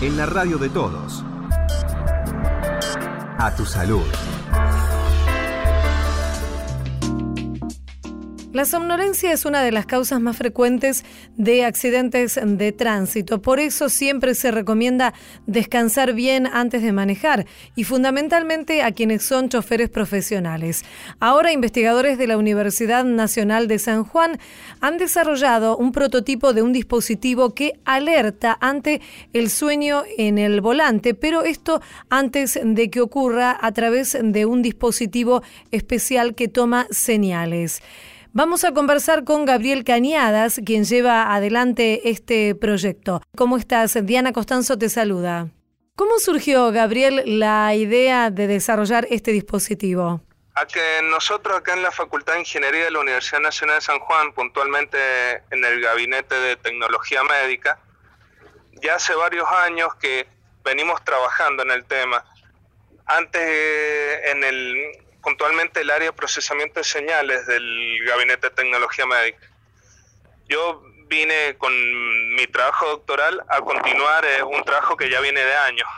en 0.00 0.16
la 0.16 0.26
radio 0.26 0.58
de 0.58 0.68
todos. 0.68 1.24
A 3.38 3.54
tu 3.56 3.64
salud. 3.64 4.04
La 8.54 8.64
somnolencia 8.64 9.32
es 9.32 9.46
una 9.46 9.64
de 9.64 9.72
las 9.72 9.84
causas 9.84 10.20
más 10.20 10.36
frecuentes 10.36 11.04
de 11.36 11.64
accidentes 11.64 12.38
de 12.40 12.70
tránsito. 12.70 13.42
Por 13.42 13.58
eso 13.58 13.88
siempre 13.88 14.36
se 14.36 14.52
recomienda 14.52 15.12
descansar 15.48 16.12
bien 16.12 16.46
antes 16.46 16.80
de 16.80 16.92
manejar 16.92 17.46
y 17.74 17.82
fundamentalmente 17.82 18.82
a 18.82 18.92
quienes 18.92 19.24
son 19.24 19.48
choferes 19.48 19.90
profesionales. 19.90 20.84
Ahora 21.18 21.50
investigadores 21.50 22.16
de 22.16 22.28
la 22.28 22.36
Universidad 22.36 23.04
Nacional 23.04 23.66
de 23.66 23.80
San 23.80 24.04
Juan 24.04 24.38
han 24.80 24.98
desarrollado 24.98 25.76
un 25.76 25.90
prototipo 25.90 26.52
de 26.52 26.62
un 26.62 26.72
dispositivo 26.72 27.56
que 27.56 27.72
alerta 27.84 28.56
ante 28.60 29.00
el 29.32 29.50
sueño 29.50 30.04
en 30.16 30.38
el 30.38 30.60
volante, 30.60 31.14
pero 31.14 31.42
esto 31.42 31.82
antes 32.08 32.56
de 32.62 32.88
que 32.88 33.00
ocurra 33.00 33.58
a 33.60 33.72
través 33.72 34.16
de 34.22 34.46
un 34.46 34.62
dispositivo 34.62 35.42
especial 35.72 36.36
que 36.36 36.46
toma 36.46 36.86
señales. 36.92 37.82
Vamos 38.36 38.64
a 38.64 38.72
conversar 38.72 39.22
con 39.22 39.44
Gabriel 39.44 39.84
Cañadas, 39.84 40.60
quien 40.66 40.82
lleva 40.82 41.32
adelante 41.36 42.10
este 42.10 42.56
proyecto. 42.56 43.22
¿Cómo 43.36 43.56
estás? 43.58 43.96
Diana 44.04 44.32
Costanzo 44.32 44.76
te 44.76 44.88
saluda. 44.88 45.50
¿Cómo 45.94 46.18
surgió, 46.18 46.72
Gabriel, 46.72 47.22
la 47.38 47.76
idea 47.76 48.30
de 48.30 48.48
desarrollar 48.48 49.06
este 49.08 49.30
dispositivo? 49.30 50.20
A 50.56 50.66
que 50.66 51.00
nosotros 51.04 51.56
acá 51.56 51.74
en 51.74 51.84
la 51.84 51.92
Facultad 51.92 52.32
de 52.32 52.40
Ingeniería 52.40 52.86
de 52.86 52.90
la 52.90 52.98
Universidad 52.98 53.38
Nacional 53.38 53.76
de 53.76 53.82
San 53.82 54.00
Juan, 54.00 54.32
puntualmente 54.32 54.98
en 55.52 55.64
el 55.64 55.80
Gabinete 55.80 56.34
de 56.34 56.56
Tecnología 56.56 57.22
Médica, 57.22 57.78
ya 58.82 58.96
hace 58.96 59.14
varios 59.14 59.46
años 59.64 59.94
que 60.00 60.26
venimos 60.64 61.04
trabajando 61.04 61.62
en 61.62 61.70
el 61.70 61.84
tema. 61.84 62.24
Antes, 63.06 63.40
en 64.24 64.42
el, 64.42 65.03
puntualmente 65.24 65.80
el 65.80 65.90
área 65.90 66.10
de 66.10 66.12
procesamiento 66.12 66.80
de 66.80 66.84
señales 66.84 67.46
del 67.46 67.98
Gabinete 68.06 68.50
de 68.50 68.54
Tecnología 68.54 69.06
Médica. 69.06 69.50
Yo 70.48 70.82
vine 71.08 71.56
con 71.56 71.72
mi 72.36 72.46
trabajo 72.46 72.86
doctoral 72.86 73.42
a 73.48 73.60
continuar 73.62 74.24
eh, 74.24 74.42
un 74.42 74.62
trabajo 74.64 74.96
que 74.96 75.10
ya 75.10 75.20
viene 75.20 75.40
de 75.40 75.54
años. 75.54 75.88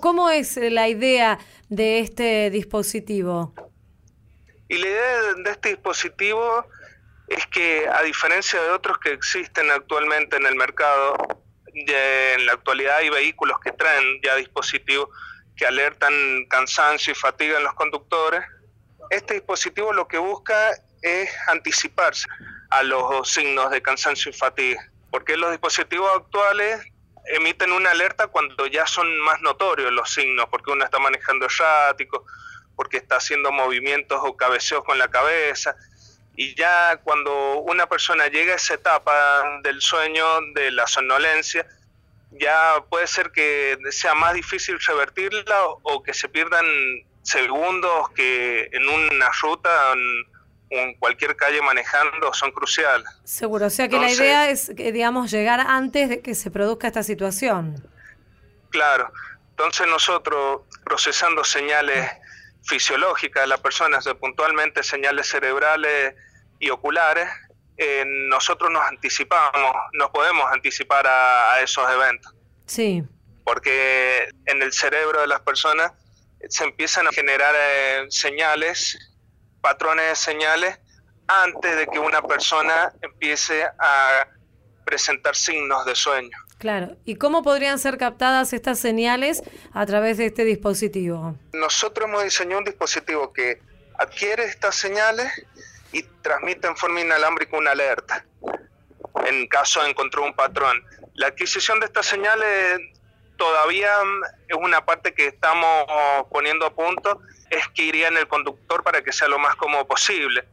¿Cómo 0.00 0.30
es 0.30 0.56
la 0.56 0.88
idea 0.88 1.38
de 1.68 2.00
este 2.00 2.50
dispositivo? 2.50 3.54
Y 4.68 4.78
la 4.78 4.86
idea 4.88 5.22
de 5.36 5.50
este 5.50 5.68
dispositivo 5.70 6.66
es 7.28 7.46
que, 7.46 7.86
a 7.88 8.02
diferencia 8.02 8.60
de 8.60 8.70
otros 8.70 8.98
que 8.98 9.12
existen 9.12 9.70
actualmente 9.70 10.36
en 10.36 10.46
el 10.46 10.56
mercado, 10.56 11.16
en 11.72 12.46
la 12.46 12.54
actualidad 12.54 12.96
hay 12.96 13.10
vehículos 13.10 13.58
que 13.60 13.70
traen 13.72 14.20
ya 14.22 14.34
dispositivos 14.36 15.08
que 15.56 15.66
alertan 15.66 16.12
cansancio 16.48 17.12
y 17.12 17.14
fatiga 17.14 17.58
en 17.58 17.64
los 17.64 17.74
conductores 17.74 18.42
este 19.12 19.34
dispositivo 19.34 19.92
lo 19.92 20.08
que 20.08 20.16
busca 20.16 20.70
es 21.02 21.30
anticiparse 21.48 22.26
a 22.70 22.82
los 22.82 23.30
signos 23.30 23.70
de 23.70 23.82
cansancio 23.82 24.30
y 24.30 24.32
fatiga, 24.32 24.90
porque 25.10 25.36
los 25.36 25.50
dispositivos 25.50 26.10
actuales 26.16 26.80
emiten 27.26 27.72
una 27.72 27.90
alerta 27.90 28.28
cuando 28.28 28.66
ya 28.66 28.86
son 28.86 29.20
más 29.20 29.40
notorios 29.42 29.92
los 29.92 30.10
signos, 30.10 30.46
porque 30.50 30.70
uno 30.70 30.84
está 30.84 30.98
manejando 30.98 31.46
errático, 31.46 32.24
porque 32.74 32.96
está 32.96 33.16
haciendo 33.16 33.52
movimientos 33.52 34.18
o 34.22 34.34
cabeceos 34.34 34.82
con 34.82 34.98
la 34.98 35.08
cabeza, 35.08 35.76
y 36.34 36.54
ya 36.54 36.96
cuando 37.04 37.58
una 37.58 37.86
persona 37.86 38.28
llega 38.28 38.54
a 38.54 38.56
esa 38.56 38.74
etapa 38.74 39.60
del 39.62 39.82
sueño, 39.82 40.24
de 40.54 40.70
la 40.70 40.86
somnolencia, 40.86 41.66
ya 42.30 42.82
puede 42.88 43.06
ser 43.06 43.30
que 43.30 43.76
sea 43.90 44.14
más 44.14 44.32
difícil 44.32 44.80
revertirla 44.80 45.66
o 45.66 46.02
que 46.02 46.14
se 46.14 46.30
pierdan 46.30 46.64
segundos 47.22 48.10
que 48.10 48.68
en 48.72 48.88
una 48.88 49.30
ruta 49.40 49.70
o 49.92 50.76
en 50.76 50.94
cualquier 50.94 51.36
calle 51.36 51.60
manejando 51.62 52.32
son 52.32 52.50
cruciales. 52.50 53.06
Seguro, 53.24 53.66
o 53.66 53.70
sea 53.70 53.88
que 53.88 53.98
la 53.98 54.10
idea 54.10 54.50
es, 54.50 54.74
digamos, 54.74 55.30
llegar 55.30 55.60
antes 55.60 56.08
de 56.08 56.20
que 56.20 56.34
se 56.34 56.50
produzca 56.50 56.88
esta 56.88 57.02
situación. 57.02 57.86
Claro, 58.70 59.12
entonces 59.50 59.86
nosotros 59.86 60.62
procesando 60.84 61.44
señales 61.44 62.10
fisiológicas 62.64 63.42
de 63.42 63.48
la 63.48 63.58
persona, 63.58 63.98
puntualmente 64.18 64.82
señales 64.82 65.28
cerebrales 65.28 66.14
y 66.58 66.70
oculares, 66.70 67.28
eh, 67.76 68.04
nosotros 68.06 68.70
nos 68.70 68.86
anticipamos, 68.86 69.74
nos 69.92 70.10
podemos 70.10 70.50
anticipar 70.52 71.06
a, 71.06 71.54
a 71.54 71.60
esos 71.60 71.90
eventos. 71.90 72.34
Sí. 72.66 73.02
Porque 73.44 74.28
en 74.46 74.62
el 74.62 74.72
cerebro 74.72 75.20
de 75.20 75.26
las 75.26 75.40
personas 75.40 75.92
se 76.48 76.64
empiezan 76.64 77.06
a 77.06 77.12
generar 77.12 77.54
eh, 77.56 78.06
señales, 78.08 78.98
patrones 79.60 80.08
de 80.08 80.16
señales, 80.16 80.78
antes 81.26 81.76
de 81.76 81.86
que 81.86 81.98
una 81.98 82.22
persona 82.22 82.92
empiece 83.00 83.64
a 83.78 84.26
presentar 84.84 85.34
signos 85.34 85.84
de 85.86 85.94
sueño. 85.94 86.36
Claro. 86.58 86.96
¿Y 87.04 87.16
cómo 87.16 87.42
podrían 87.42 87.78
ser 87.78 87.98
captadas 87.98 88.52
estas 88.52 88.78
señales 88.78 89.42
a 89.72 89.84
través 89.86 90.18
de 90.18 90.26
este 90.26 90.44
dispositivo? 90.44 91.36
Nosotros 91.52 92.08
hemos 92.08 92.24
diseñado 92.24 92.58
un 92.58 92.64
dispositivo 92.64 93.32
que 93.32 93.60
adquiere 93.98 94.44
estas 94.44 94.76
señales 94.76 95.28
y 95.92 96.02
transmite 96.22 96.68
en 96.68 96.76
forma 96.76 97.00
inalámbrica 97.00 97.56
una 97.56 97.72
alerta 97.72 98.24
en 99.26 99.46
caso 99.48 99.82
de 99.82 99.90
encontrar 99.90 100.24
un 100.24 100.34
patrón. 100.34 100.82
La 101.14 101.28
adquisición 101.28 101.80
de 101.80 101.86
estas 101.86 102.06
señales 102.06 102.80
todavía 103.42 104.04
mm, 104.04 104.22
es 104.46 104.56
una 104.56 104.84
parte 104.84 105.12
que 105.14 105.26
estamos 105.26 105.86
poniendo 106.30 106.64
a 106.64 106.70
punto, 106.70 107.20
es 107.50 107.66
que 107.74 107.82
iría 107.82 108.06
en 108.06 108.16
el 108.16 108.28
conductor 108.28 108.84
para 108.84 109.02
que 109.02 109.12
sea 109.12 109.26
lo 109.26 109.40
más 109.40 109.56
cómodo 109.56 109.84
posible, 109.84 110.44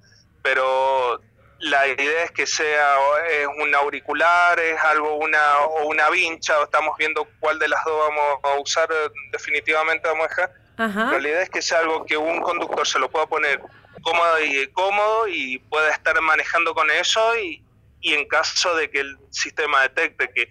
pero 0.41 1.21
la 1.59 1.87
idea 1.87 2.23
es 2.23 2.31
que 2.31 2.47
sea 2.47 2.95
es 3.29 3.47
un 3.61 3.75
auricular, 3.75 4.59
es 4.59 4.81
algo 4.81 5.17
una 5.17 5.59
o 5.59 5.85
una 5.87 6.09
vincha, 6.09 6.55
estamos 6.63 6.97
viendo 6.97 7.27
cuál 7.39 7.59
de 7.59 7.67
las 7.67 7.83
dos 7.85 7.99
vamos 8.07 8.39
a 8.43 8.59
usar 8.59 8.89
definitivamente 9.31 10.07
vamos 10.07 10.25
a 10.25 10.29
dejar. 10.29 10.53
Pero 10.77 11.19
la 11.19 11.27
idea 11.27 11.41
es 11.41 11.49
que 11.49 11.61
sea 11.61 11.79
algo 11.79 12.05
que 12.05 12.17
un 12.17 12.41
conductor 12.41 12.87
se 12.87 12.99
lo 12.99 13.11
pueda 13.11 13.27
poner 13.27 13.61
cómodo 14.01 14.39
y 14.39 14.65
cómodo 14.71 15.27
y 15.27 15.59
pueda 15.69 15.91
estar 15.91 16.19
manejando 16.21 16.73
con 16.73 16.89
eso 16.89 17.37
y, 17.37 17.61
y 17.99 18.13
en 18.13 18.25
caso 18.29 18.73
de 18.75 18.89
que 18.89 19.01
el 19.01 19.17
sistema 19.29 19.81
detecte 19.81 20.31
que 20.33 20.49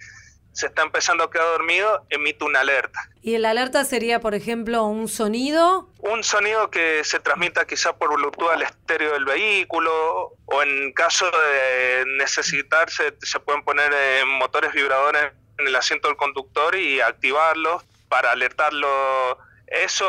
se 0.59 0.67
está 0.67 0.83
empezando 0.83 1.23
a 1.23 1.31
quedar 1.31 1.47
dormido, 1.47 2.05
emite 2.11 2.43
una 2.43 2.61
alerta. 2.61 3.09
¿Y 3.23 3.37
el 3.37 3.45
alerta 3.45 3.85
sería, 3.85 4.19
por 4.19 4.35
ejemplo, 4.35 4.87
un 4.87 5.07
sonido? 5.07 5.89
Un 6.01 6.25
sonido 6.25 6.69
que 6.69 7.05
se 7.05 7.21
transmita 7.21 7.65
quizá 7.65 7.97
por 7.97 8.13
Bluetooth 8.13 8.51
al 8.51 8.63
estéreo 8.63 9.13
del 9.13 9.25
vehículo 9.25 10.33
o 10.47 10.63
en 10.65 10.93
caso 10.95 11.27
de 11.27 12.07
necesitarse 12.19 13.15
se 13.23 13.39
pueden 13.39 13.63
poner 13.63 13.93
eh, 13.95 14.25
motores 14.27 14.73
vibradores 14.73 15.31
en 15.59 15.69
el 15.69 15.77
asiento 15.77 16.09
del 16.09 16.17
conductor 16.17 16.75
y 16.75 17.01
activarlos 17.01 17.85
para 18.09 18.33
alertarlo. 18.33 19.39
Eso 19.69 20.09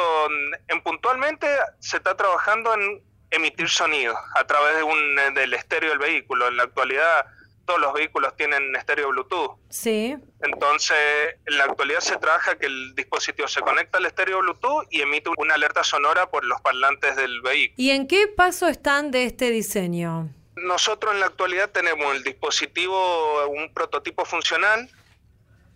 en 0.67 0.81
puntualmente 0.81 1.47
se 1.79 1.97
está 1.97 2.17
trabajando 2.17 2.73
en 2.73 3.03
emitir 3.29 3.69
sonido 3.69 4.17
a 4.33 4.47
través 4.47 4.77
de 4.77 4.81
un, 4.81 5.15
del 5.35 5.53
estéreo 5.53 5.91
del 5.91 5.99
vehículo. 5.99 6.47
En 6.47 6.57
la 6.57 6.63
actualidad 6.63 7.27
todos 7.69 7.81
los 7.81 7.93
vehículos 7.93 8.35
tienen 8.35 8.75
estéreo 8.75 9.09
Bluetooth. 9.09 9.59
Sí. 9.69 10.17
Entonces, 10.41 10.97
en 11.45 11.57
la 11.59 11.65
actualidad 11.65 11.99
se 11.99 12.17
trabaja 12.17 12.57
que 12.57 12.65
el 12.65 12.95
dispositivo 12.95 13.47
se 13.47 13.61
conecta 13.61 13.99
al 13.99 14.07
estéreo 14.07 14.39
Bluetooth 14.39 14.87
y 14.89 15.01
emite 15.01 15.29
una 15.37 15.53
alerta 15.53 15.83
sonora 15.83 16.31
por 16.31 16.43
los 16.45 16.59
parlantes 16.61 17.15
del 17.15 17.41
vehículo. 17.43 17.75
¿Y 17.77 17.91
en 17.91 18.07
qué 18.07 18.25
paso 18.25 18.67
están 18.67 19.11
de 19.11 19.25
este 19.25 19.51
diseño? 19.51 20.33
Nosotros 20.55 21.13
en 21.13 21.19
la 21.19 21.27
actualidad 21.27 21.69
tenemos 21.69 22.15
el 22.15 22.23
dispositivo, 22.23 23.47
un 23.49 23.71
prototipo 23.71 24.25
funcional 24.25 24.89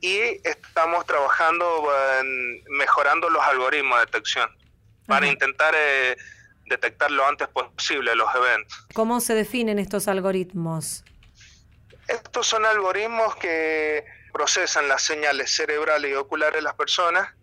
y 0.01 0.17
estamos 0.43 1.05
trabajando 1.05 1.91
en 2.19 2.63
mejorando 2.75 3.29
los 3.29 3.43
algoritmos 3.43 3.99
de 3.99 4.05
detección 4.07 4.49
para 5.05 5.27
intentar 5.27 5.75
eh, 5.77 6.17
detectar 6.65 7.11
lo 7.11 7.23
antes 7.27 7.47
posible 7.49 8.15
los 8.15 8.33
eventos. 8.33 8.87
¿Cómo 8.95 9.19
se 9.19 9.35
definen 9.35 9.77
estos 9.77 10.07
algoritmos? 10.07 11.05
Estos 12.07 12.47
son 12.47 12.65
algoritmos 12.65 13.35
que 13.37 14.05
procesan 14.33 14.87
las 14.87 15.03
señales 15.03 15.51
cerebrales 15.51 16.11
y 16.11 16.15
oculares 16.15 16.55
de 16.55 16.61
las 16.61 16.73
personas 16.73 17.33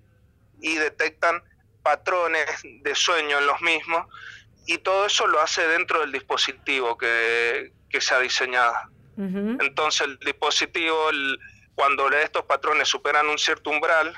y 0.61 0.77
detectan 0.77 1.43
patrones 1.83 2.47
de 2.63 2.95
sueño 2.95 3.39
en 3.39 3.47
los 3.47 3.61
mismos 3.63 4.07
y 4.67 4.79
todo 4.79 5.07
eso 5.07 5.27
lo 5.27 5.41
hace 5.41 5.67
dentro 5.67 6.01
del 6.01 6.13
dispositivo 6.13 6.99
que, 6.99 7.73
se 7.99 8.15
ha 8.15 8.21
diseñado. 8.21 8.75
Entonces 9.17 10.03
el 10.03 10.19
dispositivo, 10.19 10.97
cuando 11.75 12.09
estos 12.11 12.45
patrones 12.45 12.89
superan 12.89 13.27
un 13.27 13.39
cierto 13.39 13.71
umbral, 13.71 14.15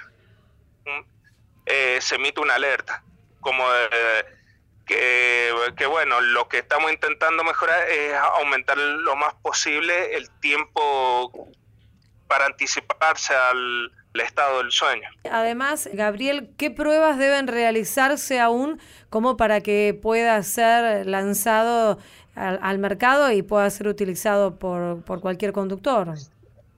eh, 1.66 1.98
se 2.00 2.16
emite 2.16 2.40
una 2.40 2.54
alerta, 2.54 3.02
como 3.40 3.64
que, 4.86 5.86
bueno, 5.88 6.20
lo 6.20 6.48
que 6.48 6.58
estamos 6.58 6.92
intentando 6.92 7.44
mejorar 7.44 7.88
es 7.88 8.14
aumentar 8.14 8.76
lo 8.76 9.16
más 9.16 9.34
posible 9.34 10.16
el 10.16 10.28
tiempo 10.40 11.50
para 12.28 12.46
anticiparse 12.46 13.34
al, 13.34 13.92
estado 14.14 14.58
del 14.58 14.70
sueño. 14.70 15.08
Además, 15.30 15.88
Gabriel, 15.94 16.50
¿qué 16.58 16.70
pruebas 16.70 17.18
deben 17.18 17.46
realizarse 17.46 18.40
aún 18.40 18.78
como 19.08 19.38
para 19.38 19.62
que 19.62 19.98
pueda 20.00 20.42
ser 20.42 21.06
lanzado 21.06 21.98
al, 22.34 22.78
mercado 22.78 23.30
y 23.32 23.42
pueda 23.42 23.68
ser 23.70 23.88
utilizado 23.88 24.58
por, 24.58 25.02
por 25.04 25.20
cualquier 25.20 25.52
conductor? 25.52 26.12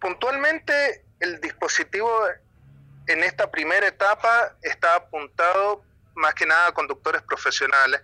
Puntualmente, 0.01 1.03
el 1.19 1.41
dispositivo 1.41 2.09
en 3.09 3.25
esta 3.25 3.51
primera 3.51 3.89
etapa 3.89 4.55
está 4.63 4.95
apuntado 4.95 5.83
más 6.15 6.35
que 6.35 6.47
nada 6.47 6.73
conductores 6.73 7.23
profesionales, 7.23 8.01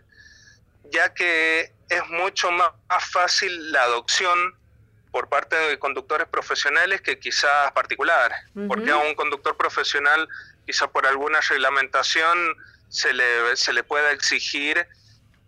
ya 0.91 1.12
que 1.15 1.73
es 1.89 2.07
mucho 2.09 2.51
más 2.51 2.73
fácil 3.11 3.73
la 3.73 3.83
adopción 3.83 4.55
por 5.11 5.29
parte 5.29 5.57
de 5.57 5.79
conductores 5.79 6.29
profesionales 6.29 7.01
que 7.01 7.19
quizás 7.19 7.73
particulares, 7.73 8.39
porque 8.69 8.91
a 8.91 8.97
un 8.97 9.15
conductor 9.15 9.57
profesional 9.57 10.29
quizás 10.67 10.89
por 10.89 11.07
alguna 11.07 11.41
reglamentación 11.41 12.39
se 12.89 13.12
le, 13.12 13.57
se 13.57 13.73
le 13.73 13.83
pueda 13.83 14.12
exigir 14.12 14.87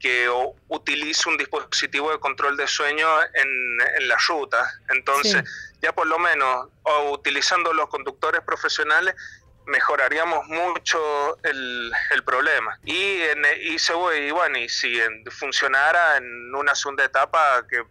que 0.01 0.29
utilice 0.67 1.29
un 1.29 1.37
dispositivo 1.37 2.11
de 2.11 2.19
control 2.19 2.57
de 2.57 2.67
sueño 2.67 3.09
en, 3.35 3.79
en 3.99 4.09
la 4.09 4.17
ruta. 4.27 4.69
Entonces, 4.89 5.45
ya 5.81 5.93
por 5.93 6.09
lo 6.09 6.19
menos, 6.19 6.67
o 6.83 7.13
utilizando 7.13 7.73
los 7.73 7.89
conductores 7.89 8.43
profesionales, 8.43 9.15
mejoraríamos 9.67 10.47
mucho 10.47 11.39
el, 11.43 11.93
el 12.11 12.25
problema. 12.25 12.79
Y, 12.85 13.23
en, 13.23 13.45
y, 13.63 13.79
se, 13.79 13.93
y 14.19 14.31
bueno, 14.31 14.59
y 14.59 14.69
si 14.69 15.01
funcionara 15.31 16.17
en 16.17 16.55
una 16.55 16.75
segunda 16.75 17.05
etapa 17.05 17.65
que, 17.69 17.85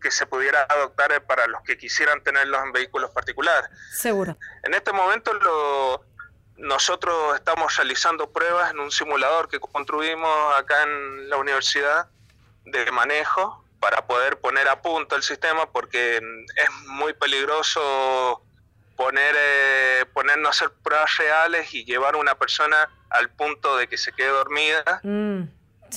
que 0.00 0.10
se 0.10 0.26
pudiera 0.26 0.62
adoptar 0.68 1.24
para 1.26 1.46
los 1.46 1.62
que 1.62 1.76
quisieran 1.76 2.22
tenerlos 2.22 2.62
en 2.62 2.72
vehículos 2.72 3.10
particulares. 3.10 3.70
Seguro. 3.92 4.36
En 4.62 4.74
este 4.74 4.92
momento 4.92 5.32
lo, 5.34 6.04
nosotros 6.56 7.36
estamos 7.36 7.76
realizando 7.76 8.30
pruebas 8.30 8.70
en 8.70 8.80
un 8.80 8.90
simulador 8.90 9.48
que 9.48 9.60
construimos 9.60 10.56
acá 10.56 10.82
en 10.82 11.30
la 11.30 11.36
universidad 11.36 12.08
de 12.64 12.90
manejo 12.90 13.64
para 13.80 14.06
poder 14.06 14.40
poner 14.40 14.68
a 14.68 14.82
punto 14.82 15.14
el 15.14 15.22
sistema 15.22 15.70
porque 15.70 16.16
es 16.16 16.70
muy 16.86 17.12
peligroso 17.14 18.42
poner, 18.98 19.32
eh, 19.38 20.04
ponernos 20.12 20.48
a 20.48 20.50
hacer 20.50 20.76
pruebas 20.82 21.16
reales 21.18 21.72
y 21.72 21.84
llevar 21.84 22.16
a 22.16 22.18
una 22.18 22.34
persona 22.34 22.76
al 23.10 23.30
punto 23.30 23.76
de 23.76 23.86
que 23.86 23.96
se 23.96 24.12
quede 24.12 24.28
dormida 24.28 25.00
mm, 25.04 25.42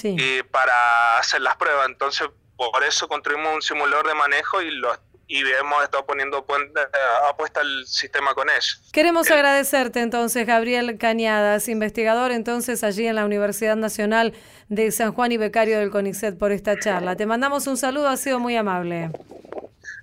y 0.04 0.44
para 0.44 1.18
hacer 1.18 1.42
las 1.42 1.56
pruebas. 1.56 1.88
Entonces, 1.88 2.30
por 2.56 2.84
eso 2.84 3.08
construimos 3.08 3.56
un 3.56 3.62
simulador 3.64 4.08
de 4.08 4.14
manejo 4.14 4.62
y 4.62 4.70
lo 4.70 4.94
y 5.28 5.50
hemos 5.50 5.82
estado 5.82 6.06
poniendo 6.06 6.40
eh, 6.40 6.88
apuesta 7.30 7.62
el 7.62 7.88
sistema 7.88 8.34
con 8.34 8.50
eso. 8.50 8.80
Queremos 8.92 9.32
agradecerte 9.32 10.02
entonces, 10.02 10.46
Gabriel 10.46 10.98
Cañadas, 10.98 11.70
investigador 11.70 12.32
entonces 12.32 12.84
allí 12.84 13.08
en 13.08 13.16
la 13.16 13.24
Universidad 13.24 13.78
Nacional 13.78 14.34
de 14.68 14.92
San 14.92 15.14
Juan 15.14 15.32
y 15.32 15.38
becario 15.38 15.80
del 15.80 15.90
CONICET 15.90 16.38
por 16.38 16.52
esta 16.52 16.78
charla. 16.78 17.16
Te 17.16 17.26
mandamos 17.26 17.66
un 17.68 17.78
saludo, 17.78 18.10
ha 18.10 18.18
sido 18.18 18.40
muy 18.40 18.58
amable. 18.58 19.10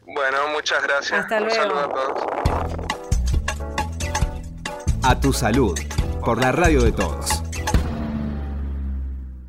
Bueno, 0.06 0.49
muchas 0.49 0.83
gracias. 0.83 1.21
Hasta 1.21 1.41
luego. 1.41 1.55
Un 1.55 1.61
saludo 1.61 1.81
a 1.81 1.89
todos. 1.91 2.38
A 5.09 5.19
tu 5.19 5.33
salud, 5.33 5.75
por 6.23 6.39
la 6.39 6.53
radio 6.53 6.83
de 6.83 6.93
todos. 6.93 7.48